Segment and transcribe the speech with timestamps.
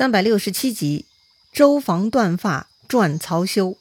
[0.00, 1.04] 三百六十七集，
[1.52, 3.76] 周防断发传曹休。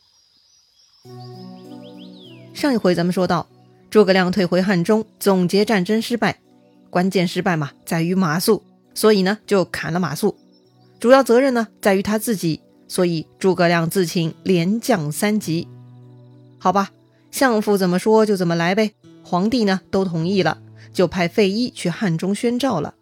[2.54, 3.48] 上一回咱们说到，
[3.90, 6.42] 诸葛亮退回汉中，总结战争失败，
[6.90, 8.62] 关键失败嘛，在于马谡，
[8.94, 10.36] 所以呢就砍了马谡。
[11.00, 12.60] 主要责任呢在于他自己，
[12.90, 15.70] 所以诸葛亮自请连降三级。
[16.58, 16.92] 好吧，
[17.32, 18.92] 相父怎么说就怎么来呗。
[19.24, 20.62] 皇帝呢都同意了，
[20.92, 22.96] 就派费祎去汉中宣召了。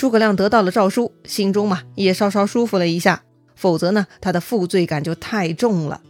[0.00, 3.22] 诸葛亮得到了诏书，心中嘛也稍稍舒服了一下。
[3.54, 6.00] 否则呢，他的负罪感就太重了。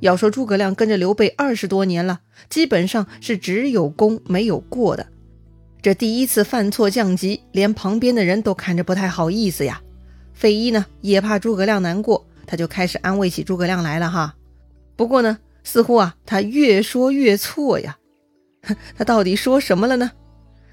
[0.00, 5.08] 要说诸葛亮跟着刘备二十多年了，基本上是只有功没有过的。
[5.82, 9.82] 这第一次犯错降级，连旁边的人都看着不太好意思呀。
[10.32, 14.34] 费祎呢也怕诸葛亮难过，他就开始安慰起诸葛亮来了哈。
[14.96, 17.98] 不过呢，似乎啊他越说越错呀。
[18.96, 20.12] 他到底说什么了呢？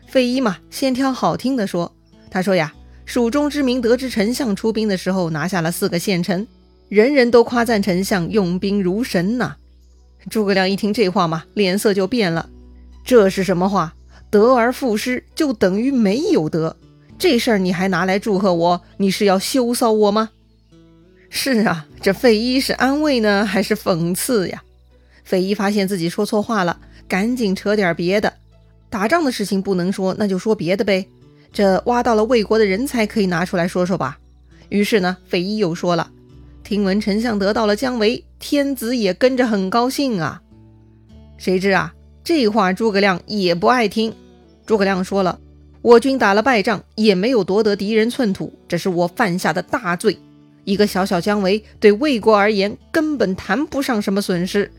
[0.08, 1.94] 费祎嘛，先挑好听的说。
[2.32, 2.74] 他说呀，
[3.06, 6.46] 蜀中之民得知丞相出兵的时候，拿下了四个县城，
[6.88, 9.56] 人人都夸赞丞相用兵如神呐。
[10.30, 12.50] 诸葛亮一听这话嘛，脸色就变了。
[13.04, 13.96] 这是什么话？
[14.30, 16.78] 得而复失就等于没有得，
[17.18, 18.82] 这事儿你还拿来祝贺我？
[18.98, 20.30] 你是要羞臊我吗？
[21.32, 24.62] 是啊，这费祎是安慰呢，还是讽刺呀？
[25.24, 28.34] 费祎发现自己说错话了，赶紧扯点别的。
[28.90, 31.08] 打仗的事情不能说，那就说别的呗。
[31.52, 34.20] 这挖到了魏国的人才，可以拿出来说说吧。
[34.70, 36.12] 于是呢，费祎又说了
[36.64, 40.42] ：“听闻丞相得到了姜维，天子也跟着很高兴啊。”
[41.38, 44.14] 谁知啊，这话诸葛亮也不爱听。
[44.66, 45.40] 诸葛亮说了
[45.82, 50.20] ：“我军打了败仗，也没有夺得敌人寸土，这是我犯下的大罪。
[50.66, 54.72] 一个小小姜维，对魏国而言，根本谈不上什么损失。”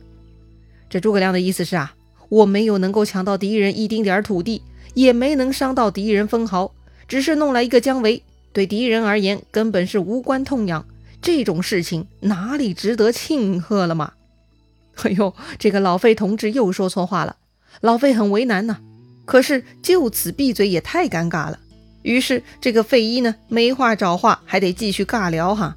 [0.89, 1.95] 这诸葛亮的意思是啊，
[2.29, 4.63] 我没有能够抢到敌人一丁点土地。
[4.94, 6.72] 也没能伤到敌人分毫，
[7.08, 10.86] 只是弄来一个姜维，对敌人而言根本是无关痛痒。
[11.22, 14.12] 这种事情哪里值得庆贺了嘛？
[15.02, 17.36] 哎呦，这个老费同志又说错话了，
[17.80, 18.79] 老费很为难呐。
[19.24, 21.58] 可是就此闭嘴也太尴尬了。
[22.02, 25.77] 于是这个费祎呢，没话找话，还得继续尬聊哈。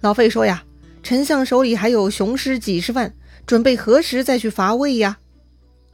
[0.00, 0.62] 老费说呀，
[1.02, 3.12] 丞相手里还有雄师几十万，
[3.46, 5.18] 准备何时再去伐魏呀？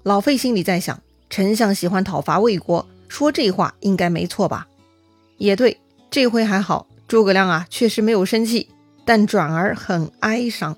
[0.03, 1.01] 老费心里在想。
[1.31, 4.67] 丞相喜欢讨伐魏国，说这话应该没错吧？
[5.37, 5.79] 也对，
[6.11, 8.69] 这回还好，诸葛亮啊确实没有生气，
[9.05, 10.77] 但转而很哀伤。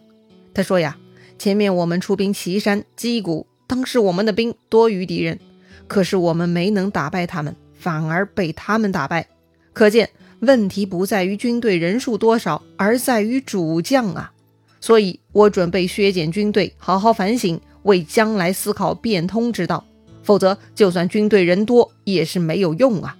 [0.52, 0.98] 他说呀
[1.38, 5.38] ：“前面我们出兵岐山、击鼓，当时我们的兵多于敌人，
[5.86, 9.28] 可是我们没能打败他们，反而被他们打败。
[9.72, 14.32] 可见问题不在于军队人数多少，而在于主将啊！
[14.80, 19.84] 所以我准备削减军队，好好反省，为将来思考变通之道。”
[20.22, 23.16] 否则，就算军队人多也是没有用啊！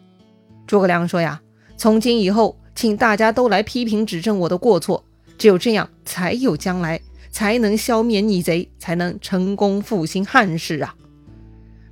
[0.67, 1.41] 诸葛亮说呀
[1.77, 5.05] ：“从今以后，请大家都来批评指正我的过错，
[5.37, 7.01] 只有这样，才有将来，
[7.31, 10.95] 才能消灭逆贼，才能成功复兴汉室啊！”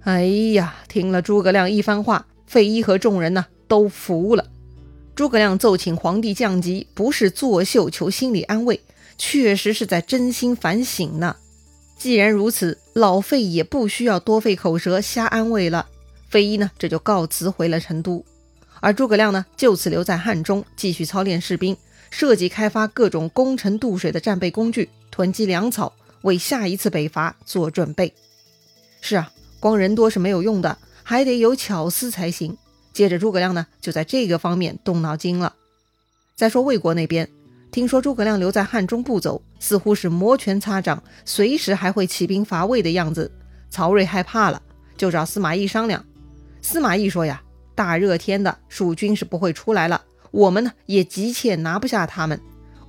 [0.04, 4.46] 哎呀，听了诸葛亮一番话，费祎和众人呢都服了。
[5.14, 8.80] 诸葛亮奏请皇帝降级，不是作秀求心理安慰，
[9.18, 11.34] 确实是在真心反省呢。
[11.98, 15.86] 既然如此，老费也不需要多费口舌瞎安慰了。
[16.28, 18.24] 费祎呢，这就告辞回了成都，
[18.80, 21.76] 而诸葛亮呢，就此留在汉中，继续操练士兵，
[22.10, 25.92] 设计开发各种攻城渡水的战备工具，囤积粮草，
[26.22, 28.14] 为下一次北伐做准备。
[29.00, 32.56] 是啊，光人多是没有用的，还得有巧思才行。
[32.92, 35.54] 接着，诸葛亮呢，就在这个方面动脑筋了。
[36.36, 37.28] 再说魏国那边。
[37.78, 43.30] 听说诸葛亮留在汉中不走，似乎是摩拳擦掌，随时还会起兵伐魏的样子。
[43.70, 44.60] 曹睿害怕了，
[44.96, 46.04] 就找司马懿商量。
[46.60, 47.40] 司马懿说：“呀，
[47.76, 50.02] 大热天的，蜀军是不会出来了，
[50.32, 52.40] 我们呢也急切拿不下他们。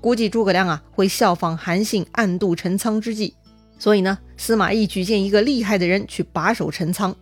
[0.01, 3.35] 估计诸葛亮啊会效仿韩信暗度陈仓之计，
[3.78, 7.16] 所以呢，司马懿举荐一个厉害的人去把守陈仓。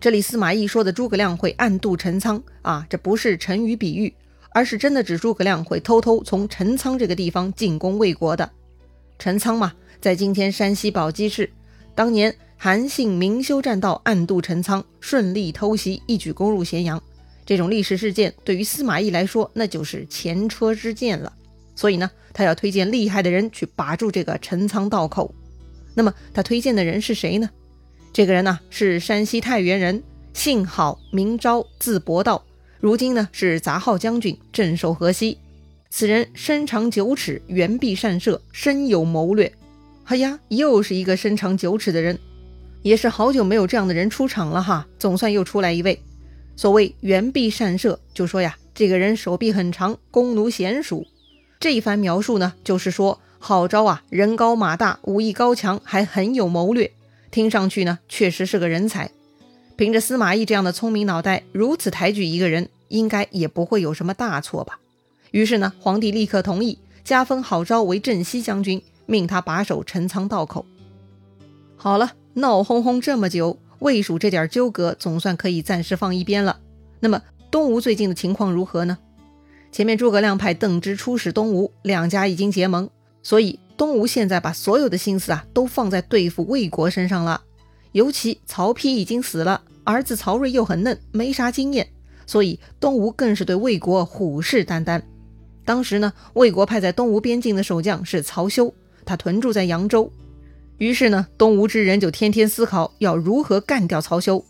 [0.00, 4.14] 这里司马懿说的诸葛亮会暗度陈仓啊，这不是成语比喻。”
[4.54, 8.48] 而是真的指诸葛亮会偷偷从陈仓这个地方进攻魏国的。
[9.18, 11.50] 陈仓嘛，在今天山西宝鸡市。
[11.94, 17.02] 当年韩信明修栈道，暗度陈仓，顺利偷袭，一举攻入咸阳。
[17.44, 21.32] 这种历史事件对于司马懿来说，那就是前车之鉴了。
[21.74, 25.34] 所以呢，他要推荐厉害的人去把住这个陈仓道口。
[25.94, 27.50] 那么他推荐的人是谁呢？
[28.12, 30.00] 这个人呢，是山西太原人，
[30.32, 32.44] 姓郝，名昭，字伯道。
[32.84, 35.38] 如今呢是杂号将军，镇守河西。
[35.88, 39.50] 此人身长九尺，圆臂善射，深有谋略。
[40.04, 42.18] 哎呀，又是一个身长九尺的人，
[42.82, 44.86] 也是好久没有这样的人出场了哈。
[44.98, 45.98] 总算又出来一位。
[46.56, 51.06] 所谓圆臂善射，就说呀，这个人手臂很长，弓弩娴熟。
[51.58, 56.92] 这一番描述呢，就是说郝昭啊，人高马大，武艺高强，还很有谋略，
[57.30, 59.10] 听上去呢，确实是个人才。
[59.76, 64.78] 凭着司马懿这样的聪明脑袋，如此抬举一个人，应该也不会有什么大错吧？
[65.32, 70.64] 于是呢，皇帝立刻同意加封郝昭为镇西将军，命他把守陈仓道口。
[71.76, 76.60] 好了，闹哄哄这么久，魏蜀这点纠葛总算可以暂时放一边了。
[77.00, 77.20] 那么
[77.50, 78.96] 东吴最近的情况如何呢？
[79.72, 82.88] 前面诸葛亮派邓芝出使东吴，两家已经结盟，
[83.24, 87.42] 所以东吴现在把所有的心思啊都放在对付魏国身上了。
[87.94, 91.88] 尤其曹丕已经死了，儿子曹睿又很嫩，没啥经验，
[92.26, 95.00] 所以东吴更是对魏国虎视眈眈。
[95.64, 98.74] 当时呢，魏国派在东吴边境的守将是曹休，
[99.04, 100.10] 他屯驻在扬州。
[100.78, 104.44] 于是呢，东吴之人就天天思考要如何干掉曹休。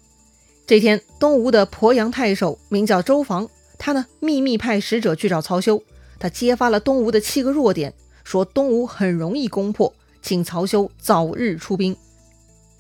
[0.67, 3.47] 这天，东吴的鄱阳太守名叫周防，
[3.79, 5.83] 他呢秘密派使者去找曹休，
[6.19, 7.93] 他揭发了东吴的七个弱点，
[8.25, 9.93] 说东吴很容易攻破，
[10.23, 11.95] 请曹休早日出兵。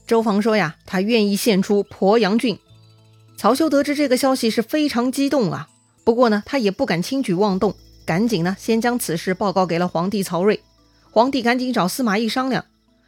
[0.06, 2.58] 周防说呀，他愿意献出鄱阳郡。
[3.36, 5.68] 曹休得知这个消息是非常激动啊，
[6.04, 7.74] 不过呢，他也不敢轻举妄动。
[8.04, 10.60] 赶紧呢，先将此事报告给了皇帝曹睿。
[11.10, 12.64] 皇帝赶紧找司马懿商量。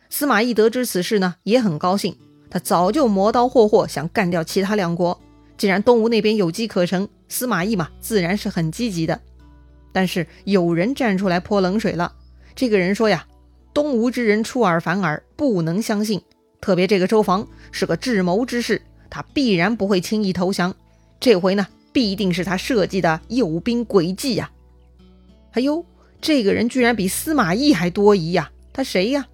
[0.08, 2.16] 司马懿得知此事呢，也很高兴。
[2.48, 5.20] 他早就磨刀霍霍，想干掉其他两国。
[5.58, 9.20] 既然东吴那边有机可乘，司马懿嘛，自然是很积极的。
[9.92, 12.12] 但是有人站出来泼冷水了。
[12.54, 13.26] 这个人说呀
[13.74, 16.22] ：“东吴之人出尔反尔，不能相信。
[16.60, 20.74] 特别这个周防是个智谋之士，他必然不会轻易投降。
[21.20, 24.50] 这回呢，必定是他设计的诱兵诡计呀。”
[25.52, 25.84] 哎呦，
[26.20, 28.50] 这个人居然比司马懿还多疑呀！
[28.72, 29.26] 他谁呀？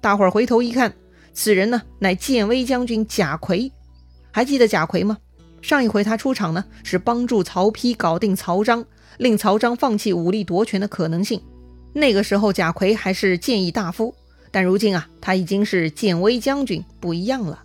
[0.00, 0.94] 大伙儿回头一看，
[1.32, 3.70] 此人呢乃建威将军贾逵。
[4.30, 5.18] 还记得贾逵吗？
[5.60, 8.84] 上一回他出场呢，是帮助曹丕搞定曹彰，
[9.18, 11.40] 令曹彰放弃武力夺权的可能性。
[11.92, 14.14] 那个时候贾逵还是谏议大夫，
[14.50, 17.62] 但如今啊，他已经是建威将军，不一样了。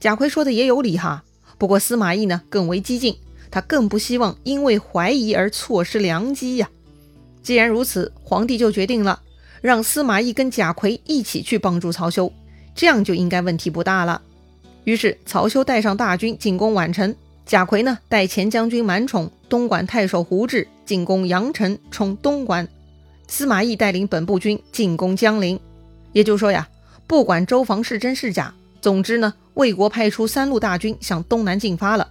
[0.00, 1.24] 贾逵说的也有理哈，
[1.58, 3.16] 不过司马懿呢更为激进，
[3.50, 6.68] 他更不希望因为怀疑而错失良机呀。
[7.42, 9.20] 既然如此，皇帝就决定了，
[9.60, 12.32] 让司马懿跟贾逵一起去帮助曹休，
[12.74, 14.20] 这样就应该问题不大了。
[14.84, 17.14] 于是曹休带上大军进攻宛城，
[17.46, 22.66] 贾逵呢带前将军满宠、东莞太守胡志进攻阳城，冲东莞；
[23.26, 25.58] 司马懿带领本部军进攻江陵。
[26.14, 26.66] 也就是说呀，
[27.06, 32.08] 不管周防是真是假，总之呢，魏国派出三路大军向东南进发了。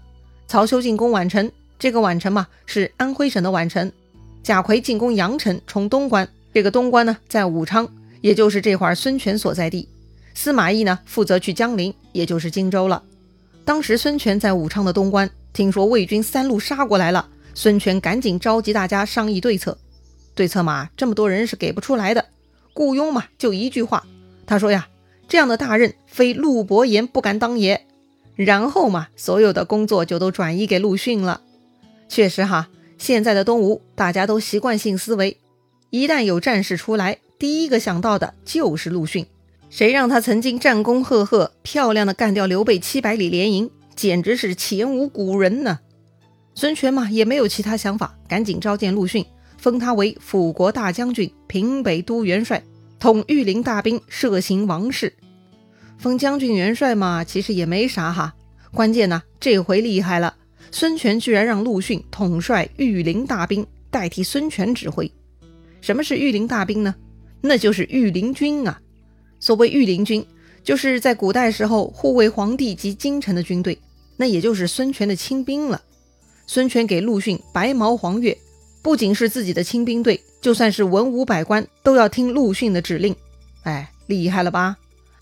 [0.48, 3.92] 曹休进攻宛城，这个宛城嘛是安徽省的宛城。
[4.44, 6.28] 贾逵进攻阳城，冲东关。
[6.54, 7.90] 这个东关呢，在武昌，
[8.22, 9.88] 也就是这会儿孙权所在地。
[10.36, 13.02] 司马懿呢，负责去江陵，也就是荆州了。
[13.64, 19.78] 当时孙权在武昌的东关，听说魏军三路杀过来了，孙权赶紧召集大家商议对策。
[20.36, 22.26] 对策嘛，这么多人是给不出来的。
[22.74, 24.06] 雇佣嘛，就一句话，
[24.46, 24.88] 他说呀
[25.28, 27.86] ：“这样的大任，非陆伯言不敢当也。”
[28.36, 31.42] 然后嘛，所有的工作就都转移给陆逊了。
[32.10, 32.70] 确实哈。
[33.00, 35.38] 现在的东吴，大家都习惯性思维，
[35.90, 39.26] 一旦有战事出来，第一个想到的就是陆逊。
[39.70, 45.80] 谁让他曾经战功赫赫，漂亮的干掉刘备七百里连营，简直是前无古人呢。
[46.56, 49.26] 孙权嘛，也没有其他想法，赶紧召见陆逊，
[49.58, 52.64] 封他为辅国大将军、平北都元帅，
[53.00, 55.14] 统御林大兵，摄行王事。
[55.98, 58.34] 封将军元帅嘛，其实也没啥哈，
[58.74, 60.36] 关键呢，这回厉害了。
[60.72, 65.10] 孙权居然让陆逊统帅御林大兵，代替孙权指挥。
[65.82, 66.96] 什么是御林大兵呢？
[67.42, 68.82] 那就是御林军啊。
[69.40, 70.26] 所谓御林军，
[70.64, 73.78] 就是在古代时候护卫皇帝及京城的军队，
[74.18, 75.82] 那也就是孙权的亲兵了。
[76.48, 78.36] 孙权给陆逊白毛黄钺，
[78.84, 83.16] 不仅是自己的亲兵队，就算是文武百官都要听陆逊的指令。
[83.64, 84.78] 哎，厉害了吧？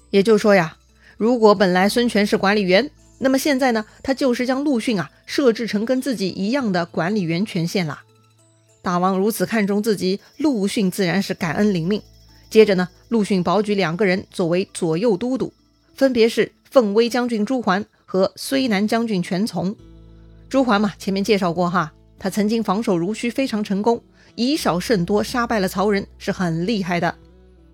[0.10, 0.76] 也就是说呀，
[1.16, 2.92] 如果本来孙权是管理员。
[3.24, 8.02] 那么现在呢，他就是将陆逊啊设置成跟自己一样的管理员权限啦。
[8.82, 12.02] 大王如此看重自己，陆逊自然是感恩领命。
[12.50, 15.54] 接着呢，陆逊保举两个人作为左右都督，
[15.94, 19.76] 分别是凤威将军朱桓和睢南将军全琮。
[20.50, 24.00] 朱桓嘛，前面介绍过哈，他曾经防守如须非常成功，
[24.36, 27.16] 以少胜多杀败了曹仁，是很厉害的。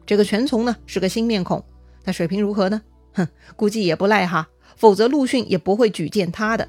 [0.06, 1.62] 这个全琮呢是个新面孔，
[2.02, 2.82] 他水平如何呢？
[3.12, 3.28] 哼，
[3.58, 4.48] 估计也不赖哈。
[4.78, 6.66] 否则，陆逊也不会举荐他的。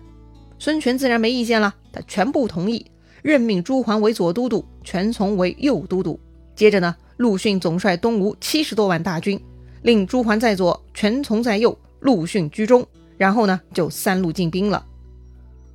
[0.59, 2.85] 孙权自然没意见了，他全部同意，
[3.23, 6.19] 任命朱桓为左都督，全琮为右都督。
[6.57, 9.41] 接着呢，陆逊总率东吴七十多万大军，
[9.83, 12.85] 令朱桓在左，全琮在右，陆逊居中。
[13.17, 14.85] 然后呢，就三路进兵了。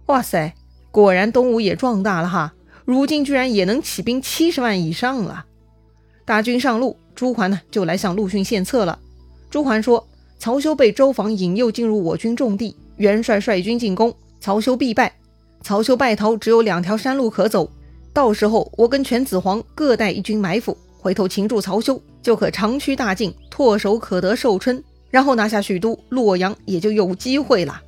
[0.08, 0.54] 哇塞，
[0.94, 2.54] 果然东吴也壮大了哈！
[2.86, 5.44] 如今居然也能起兵七十万以上了。
[6.24, 9.00] 大军上路，朱桓呢就来向陆逊献策了。
[9.50, 10.08] 朱桓说
[10.38, 15.12] ：“曹休被周防引诱进入我军重地，元帅率军进攻，曹休必败。
[15.64, 17.68] 曹休败逃，只有两条山路可走。
[18.14, 27.82] 到时候我跟犬子黄各带一军埋伏，回头擒住曹休，就可长驱大进，唾手可得寿春，然后拿下许都洛阳，也就有机会了。”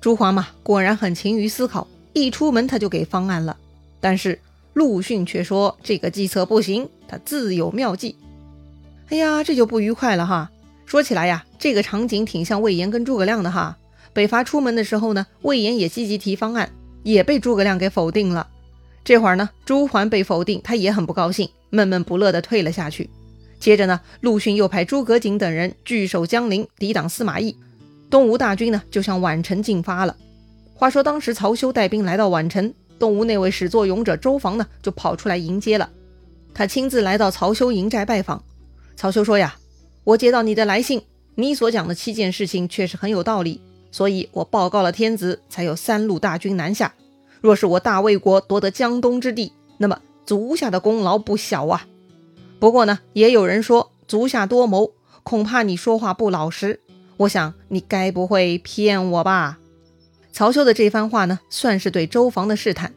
[0.00, 3.56] 朱桓嘛，果然很勤于思考，一出门他就给方案了。
[4.00, 4.40] 但是
[4.74, 8.16] 陆逊却说这个计策不行，他自有妙计。
[9.10, 10.50] 哎呀，这就不愉快了哈。
[10.86, 13.76] 说起来呀，这个场景挺像魏延跟诸葛亮的哈。
[14.12, 16.70] 北伐出门的时候呢，魏延也积极提方案，
[17.02, 18.46] 也被诸葛亮给否定了。
[19.04, 23.08] 这会儿呢，朱桓被否定，他也很不高兴，闷闷不乐地退了下去。
[23.58, 27.56] 接着呢，陆逊又派诸葛瑾等人据守江陵，抵挡司马懿。
[28.10, 30.16] 东吴大军呢，就向宛城进发了。
[30.78, 35.90] 话说当时曹休带兵来到宛城，东吴那位始作俑者周防呢，就跑出来迎接了。
[36.54, 38.44] 他亲自来到曹休营寨拜访。
[38.96, 39.56] 曹休说呀。
[40.04, 41.02] 我接到你的来信，
[41.34, 46.94] 你所讲的七件事情确实很有道理，所以我报告了天子，才有三路大军南下。
[47.42, 51.86] 若是我大魏国夺得江东之地，那么足下的功劳不小啊。
[52.58, 54.92] 不过呢，也有人说足下多谋，
[55.24, 56.80] 恐怕你说话不老实。
[57.18, 59.58] 我想你该不会骗我吧？
[60.32, 62.92] 曹休的这番话呢，算是对周防的试探。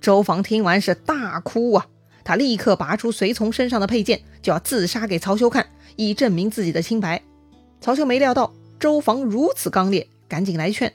[0.00, 1.86] 周防听完是大哭啊，
[2.24, 5.66] 他立刻拔出随从身上的佩剑，就要自杀给曹休看。
[5.96, 7.22] 以证明自己的清白。
[7.80, 10.92] 曹休没料到周防如此刚烈，赶紧来劝。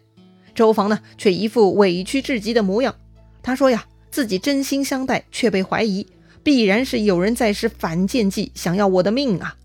[0.56, 2.96] 周防呢，却一副委屈至极的模样。
[3.44, 6.08] 他说呀，自己真心相待，却被怀疑，
[6.42, 9.56] 必然是有人在使反间计，想要我的命啊！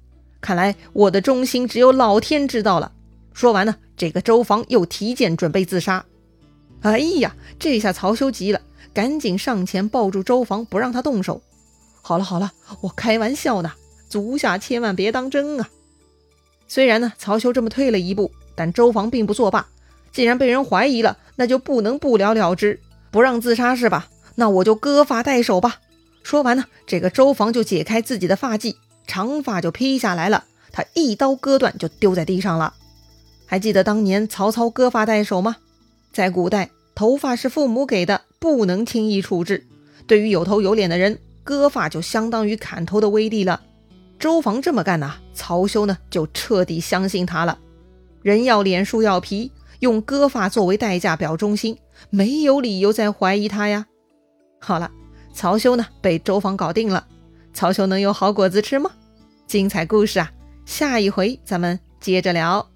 [0.41, 2.93] 看来我的忠心只有老天知道了。
[3.33, 6.05] 说完呢，这个周防又提剑准备自杀。
[6.83, 8.61] 哎呀，这下曹休急了，
[8.93, 11.41] 赶紧上前抱住周防，不让他动手。
[12.03, 13.73] 好了好了，我开玩笑呢。
[14.09, 15.71] 足下千万别当真啊！
[16.69, 19.67] 虽然呢，曹休这么退了一步，但周防并不作罢。
[20.13, 22.79] 既然被人怀疑了，那就不能不了了之，
[23.11, 24.09] 不让自杀是吧？
[24.35, 25.79] 那我就割发代首吧。
[26.23, 30.45] 说完呢，这个周防就解开自己的发髻，长发就披下来了。
[30.71, 32.75] 他一刀割断，就丢在地上了。
[33.47, 35.57] 还记得当年曹操割发代首吗？
[36.13, 39.67] 在古代，头发是父母给的，不能轻易处置。
[40.07, 43.63] 对于有头有脸的人，割发就相当于砍头的威力了。
[44.19, 47.59] 周防这么干呐，曹休呢就彻底相信他了。
[48.23, 49.51] 人要脸，树要皮，
[49.81, 51.79] 用割发作为代价表忠心，
[52.11, 53.87] 没有理由再怀疑他呀。
[54.61, 54.91] 好了，
[55.33, 57.07] 曹休呢被周防搞定了，
[57.55, 58.91] 曹休能有好果子吃吗？
[59.47, 60.31] 精彩故事啊，
[60.65, 62.72] 下一回咱们接着聊。